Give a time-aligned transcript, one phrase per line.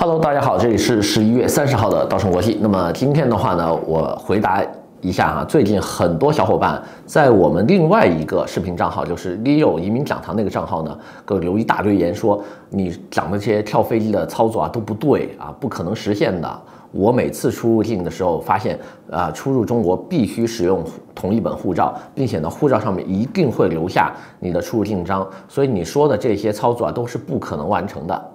[0.00, 2.56] Hello，大家好，这里是十一月三十号的稻盛国际。
[2.60, 4.64] 那么今天的话呢，我回答
[5.00, 12.40] 一下哈，最近很多小伙伴在我们另外一个视频账号，就是 Leo 移民讲堂那个账号呢，给我留一大堆言说
[12.70, 16.62] 你讲的这些跳飞机的操作啊都不对啊，不可能实现的。
[16.92, 18.78] 我每次出入境的时候发现
[19.10, 28.30] 啊，出入中国必须使用同一本护照，并且呢，护照上面一定会留下你的出入境章，所以你说的这些操作啊都是不可能完成的。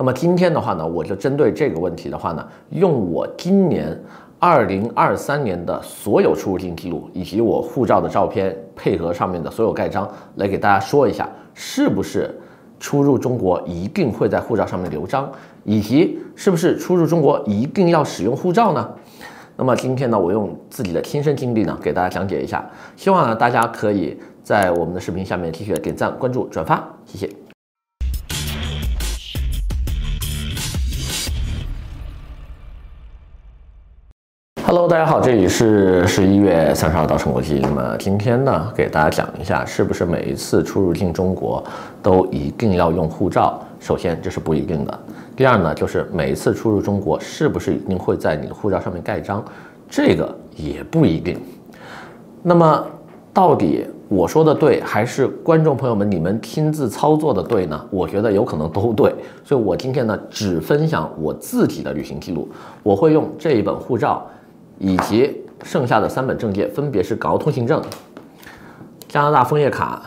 [0.00, 3.94] 那么今天的话呢，我就针对这个问题的话呢，用我今年
[4.38, 12.34] 二零二三年的所有出入境记录，以及我护照的照片配合上面的所有盖章，来给大家说一下，是不是
[12.78, 15.30] 出入中国一定会在护照上面留章，
[15.64, 18.90] 以及是不是出入中国一定要使用护照呢？
[19.54, 22.64] 那么今天呢，我用自己的亲身经历呢，给大家讲解一下，
[22.96, 27.39] 希望呢大家可以在我们的视频下面继续点赞、关注、转发，谢谢。
[34.72, 37.58] Hello，大家好，这里是十一月三十号稻盛国际。
[37.58, 41.60] 那么今天呢，给大家讲一下，是不是每一次出入境中国
[42.00, 43.60] 都一定要用护照？
[43.80, 45.00] 首先，这是不一定的。
[45.34, 49.44] 第二呢，就是每一次出入中国，是不是一定会在你的护照上面盖章？
[49.88, 51.36] 这个也不一定。
[52.40, 52.86] 那么，
[53.34, 57.86] 到底我说的对，还是观众朋友们你们亲自操作的对呢？
[57.90, 59.12] 我觉得有可能都对。
[59.42, 62.48] 所以我今天呢，只分享我自己的旅行记录。
[62.84, 64.24] 我会用这一本护照。
[64.80, 67.80] 以及剩下的三本证件，分别是港澳通行证、
[69.06, 70.02] 加拿大枫叶卡、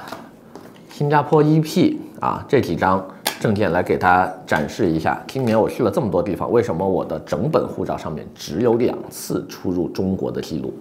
[0.89, 3.07] 新加坡 EP 啊，这几张
[3.43, 5.21] 证件来给大家展示一下。
[5.27, 10.73] 今年我去了这么多地方，为什么我的整本护照上面只有两次出入中国的记录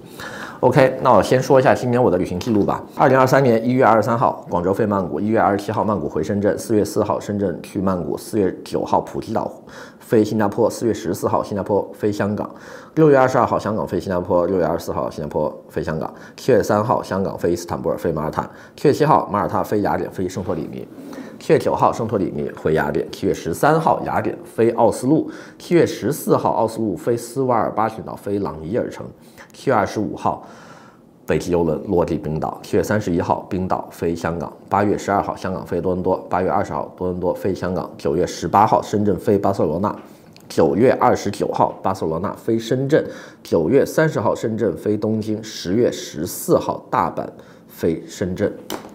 [0.60, 2.80] ？OK，那我先说一下今年我的旅行记录吧。
[2.94, 9.50] 二零二三年一月二十三号，广州飞曼谷；一月二十七号，曼谷回深圳；四月四号，深圳去曼谷；四月九号，普吉岛。
[9.98, 12.46] 飞新加坡，四月十四号，新加坡飞香港；
[12.96, 18.42] 六月二十二号，香港飞新加坡；六月二十四号，新加坡飞香港；七月三号，香港飞伊斯坦布尔，飞马尔他；
[18.76, 20.86] 七月七号，马耳他飞雅典，飞圣托里尼；
[21.42, 29.04] 七月九号，圣托里尼回雅典；七月十三号，雅典飞奥斯陆；七月十四号，奥斯陆飞斯瓦尔巴群岛，飞朗伊尔城；
[29.52, 30.46] 七月二十五号。
[31.26, 39.92] 北极游轮落地冰岛，七月三十一号冰岛飞香港，八月十二号香港飞多伦多，八月二十号多伦多飞香港，九月十八号深圳飞巴塞罗那，
[40.48, 43.04] 九月二十九号巴塞罗那飞深圳，
[43.42, 47.26] 九月三十号深圳飞东京，十月十四号大阪
[47.66, 48.52] 飞深圳。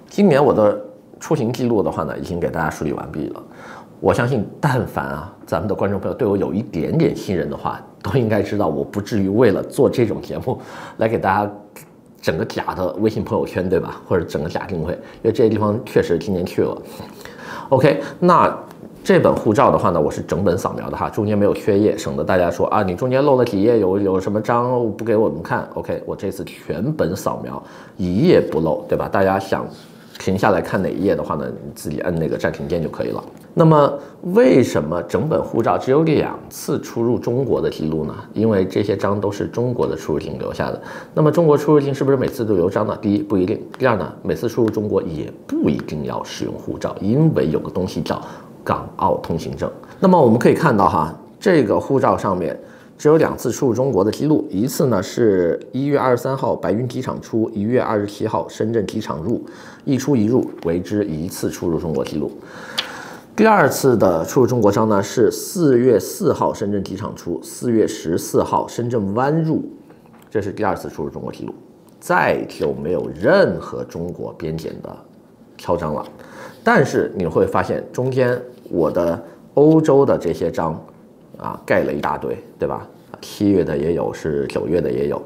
[0.09, 0.87] 今年我的
[1.19, 3.44] 出行记录的话呢，已经给大家梳理完毕了。
[4.00, 10.59] 我相信，但凡啊咱们的观众朋友对我有一点点信任的话，都应该知道我不至于为了做这种节目
[10.97, 11.51] 来给大家。
[12.19, 14.01] 整个假的微信朋友圈，对吧？
[14.06, 16.75] 或者整个假定位，因为这些地方确实今年去了。
[17.69, 18.53] OK，那
[19.01, 25.69] 这本护照的话呢，我是整本扫描的哈，中间没有缺页，省得大家说啊，你中间漏了几页，有有什么章不给我们看。
[25.75, 27.63] OK，我这次全本扫描，
[27.95, 29.07] 一页不漏，对吧？
[29.07, 29.66] 大家想。
[30.19, 33.23] 停下来看哪一页的话呢，你自己按那个暂停键就可以了。
[33.53, 33.91] 那么
[34.33, 38.13] 为什么整本护照只有两次出入中国的记录呢？
[38.33, 40.81] 因为这些章都是中国的出入境留下的。
[41.13, 42.97] 那么中国出入境是不是每次都留章呢？
[43.01, 48.22] 第一不一定，第二呢，每次出入中国也不一定要使用护照，因为有个东西叫
[48.63, 49.72] 港澳通行证。
[50.00, 52.59] 那么我们可以看到哈，这个护照上面。
[52.97, 59.46] 只有两次出入中国的记录，一次呢是一月二十三号白云机场出，一月二十七号深圳机场入，
[59.85, 62.31] 一出一入为之一次出入中国记录。
[63.36, 69.63] 第二次的出入中国章呢是四月四号深圳机场出，四月十四号深圳湾入，
[70.31, 71.53] 这是第二次出入中国记录，
[72.00, 74.90] 再就没有任何中国边检的
[75.56, 76.03] 敲章了。
[76.63, 78.41] 但是你会发现中间
[78.72, 80.84] 我的欧洲的这些章。
[81.38, 82.86] 啊，盖了一大堆，对吧？
[83.20, 85.20] 七月的也有，是九月的也有，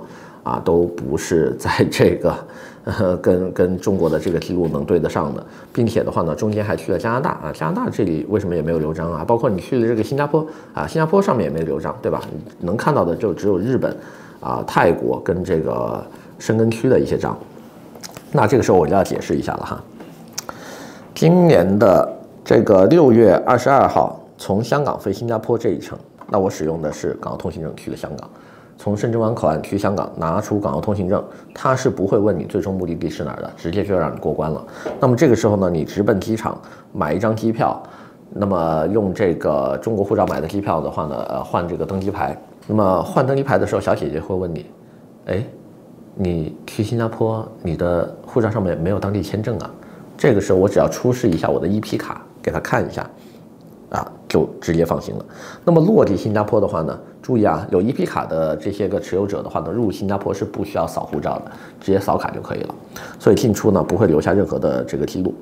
[0.43, 2.35] 啊，都不是在这个，
[2.85, 9.25] 呃、跟跟中国的这个记录能对得上的，并且的话呢，中间还去了加拿大啊，加拿大这里为什么也没有留章啊？
[9.25, 12.21] 包括你去了这个新加坡啊，新加坡上面也没留章，对吧？
[12.61, 13.93] 能看到的就只有日本，
[14.39, 16.01] 啊，泰国跟这个
[16.39, 17.37] 申根区的一些章。
[18.31, 19.83] 那这个时候我就要解释一下了哈，
[21.13, 24.17] 今年的这个六月二十二号。
[24.41, 25.95] 从香港飞新加坡这一程，
[26.27, 28.27] 那我使用的是港澳通行证去的香港。
[28.75, 31.23] 从深圳湾口岸去香港，拿出港澳通行证，
[31.53, 34.65] 他是不会问你最终目的地是哪儿的，直接就让你过关了。
[34.99, 36.59] 那么这个时候呢，你直奔机场
[36.91, 37.79] 买一张机票，
[38.31, 42.35] 那么用这个中国护照买的机票的话呢，呃，换这个登机牌。
[42.65, 44.65] 那么换登机牌的时候，小姐姐会问你，
[45.27, 45.45] 哎，
[46.15, 49.69] 你去新加坡，你的护照上面没有当地签证啊？
[50.17, 53.07] 这个时候我只要出示一下我的 EP 卡，给他看一下，
[53.91, 54.11] 啊。
[54.31, 55.25] 就直接放行了。
[55.65, 61.51] 那么落地新加坡的话呢，注意啊，有 EP 卡的这些个持有者的话呢，入新加坡是不需要扫护照的，
[61.81, 62.73] 直接扫卡就可以了。
[63.19, 65.35] 所以进出呢不会留下任何的这个记录。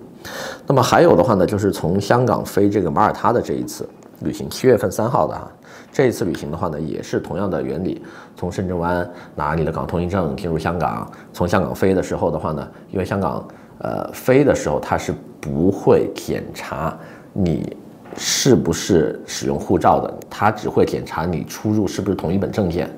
[0.65, 3.87] 那么还有的话呢，就是从香港飞这个马耳他的这一次
[4.21, 5.47] 旅行，七月份三号的啊，
[5.91, 8.01] 这一次旅行的话呢，也是同样的原理，
[8.35, 13.47] 从深圳湾拿你的港通行证进入香港，从香港飞的时候的话呢，因为香港
[13.77, 16.97] 呃飞的时候它是不会检查
[17.31, 17.77] 你。
[18.17, 20.13] 是不是使用护照的？
[20.29, 22.89] 他只会检查你出入是不是同一本证件。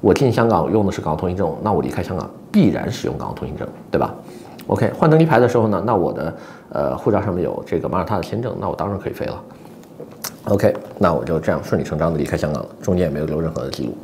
[0.00, 4.14] 我进香港用的是港澳通行证，那我离开香港必然使用港澳通行证，对吧
[4.68, 6.34] ？OK，换登机牌的时候呢，那我的
[6.70, 9.42] 呃护照上面有这个马耳他的签证，那我当然可以飞了。
[10.44, 13.96] OK，那我就这样顺理成章的离开香港了，中间也没有留任何的记录。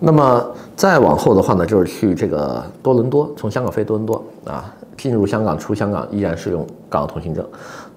[0.00, 0.46] 那么
[0.76, 4.74] 再往后的话呢，就是去这个多伦多，从香港飞多伦多啊。
[4.96, 7.46] 进入香港、出香港依然是用港澳通行证。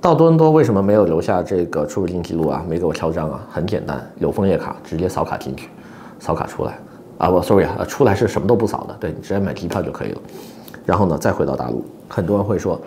[0.01, 2.65] 到多伦多为什么没有留下这个出入境记录啊？
[2.67, 3.47] 没给我敲章啊？
[3.51, 5.69] 很简单，有枫叶卡，直接扫卡进去，
[6.19, 6.79] 扫卡出来。
[7.19, 10.21] 啊，不，sorry 啊，出来是什么都不扫的，对，你直接买机票就可以了。
[10.87, 11.85] 然后呢，再回到大陆。
[12.09, 12.81] 很多人会说，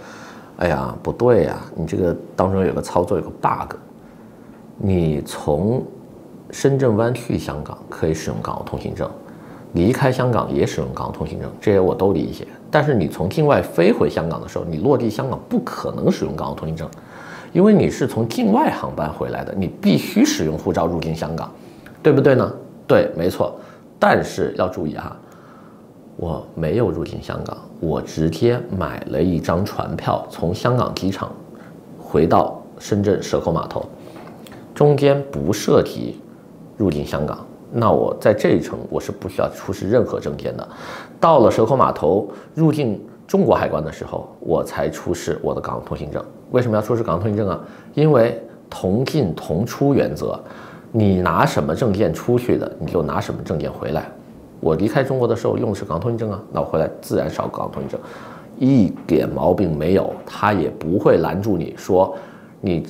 [0.56, 3.76] 哎呀，不对呀，你这个当中有个操作有个 bug。
[4.76, 5.84] 你从
[6.50, 9.08] 深圳湾去香港可以使用港澳通行证。
[9.74, 12.46] 离开香港也使用港澳通行证，这些我都理解。
[12.70, 16.88] 但是你从境外飞回香港的时候，你落地香港不可能使用港澳通行证，
[17.52, 21.50] 因为你是从境外航班回来的，你必须使用护照入境香港，
[22.02, 22.52] 对不对呢？
[22.86, 23.54] 对，没错。
[23.98, 25.16] 但是要注意哈，
[26.16, 31.32] 我没有入境香港，我直接买了一张船票，从香港机场
[31.98, 33.84] 回到深圳蛇口码头，
[34.74, 36.20] 中间不涉及
[36.76, 37.44] 入境香港。
[37.76, 40.68] 那我在这一层我是不需要出示任何证件的，
[41.18, 46.24] 到了蛇口码头入境中国海关的时候，我才出示我的港澳通行证。
[46.52, 47.58] 为什么要出示港澳通行证啊？
[47.94, 48.40] 因为
[48.70, 50.38] 同进同出原则，
[50.92, 54.08] 你拿什么证件出去的，你就拿什么证件回来。
[54.60, 58.00] 我离开中国的时候用的是港澳通行证啊，那我回来自然少港澳通行证，
[58.56, 62.14] 一点毛病没有，他也不会拦住你说
[62.60, 62.86] 你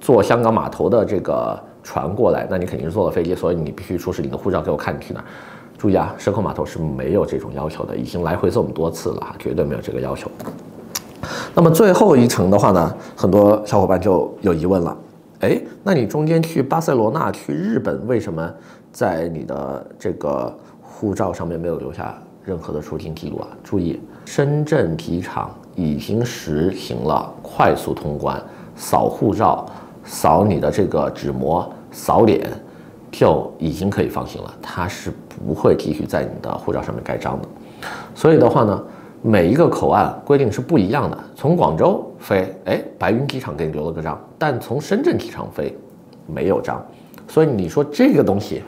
[0.00, 1.56] 坐香港码头的这个。
[1.84, 5.22] 船过来，那你肯定是坐了飞机，所以你必须出示你的护照给我看，你去哪？
[5.76, 10.30] 注意啊，蛇口码头是没有这种要求的，已经来回这么多次了，绝对没有这个要求。
[11.54, 14.96] 那么最后一程的话呢，很多小伙伴就有疑问了，
[15.40, 18.50] 哎，那你中间去巴塞罗那、去日本，为什么
[18.90, 23.48] 在你的这个护照上面没有留下任何的出境记录啊？
[23.62, 28.42] 注意，深圳机场已经实行了快速通关，
[28.74, 29.66] 扫护照。
[30.04, 32.50] 扫你的这个纸膜，扫脸
[33.10, 37.48] 就已经可以放心了，它是不会继续在你的护照上面盖章的。
[38.14, 38.84] 所以的话呢，
[39.22, 41.18] 每一个口岸规定是不一样的。
[41.34, 45.76] 从广州飞，哎，白云机场给你留了个章，但从深圳机场飞
[46.26, 46.84] 没有章。
[47.26, 48.62] 所以你说这个东西，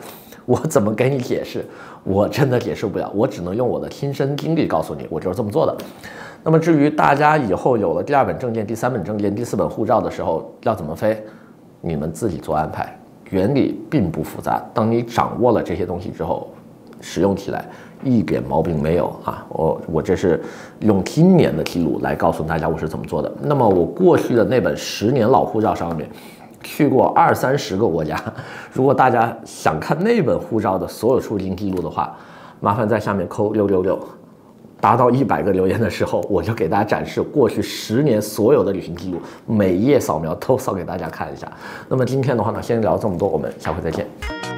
[0.46, 1.64] 我怎么给你解释？
[2.04, 5.76] 我真的解释不了，我只能用我的亲身经历告诉你，我就是这么做的。
[6.42, 11.20] 那么至于大家以后有了第二本证件、第三本证件、第四本护照的时候要怎么飞，
[11.80, 12.96] 你们自己做安排。
[13.30, 16.48] 原理并不复杂，当你掌握了这些东西之后，
[17.00, 17.68] 使用起来
[18.04, 19.44] 一点毛病没有啊！
[19.48, 20.40] 我我这是
[20.78, 23.32] 用今年的记录来告诉大家我是怎么做的。
[23.42, 26.08] 那么我过去的那本十年老护照上面
[26.66, 28.20] 去过二三十个国家，
[28.72, 32.14] 如果大家想看那本护照的所有出境记录的话，
[32.60, 33.98] 麻烦在下面扣六六六。
[34.78, 41.50] 达到一百个留言的时候，我就给大家展示过去十年所有的旅行记录，每页扫描都扫给大家看一下。
[41.88, 44.55] 那么今天的话呢，先聊这么多，我们下回再见。